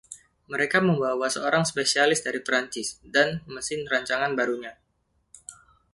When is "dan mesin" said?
3.15-3.81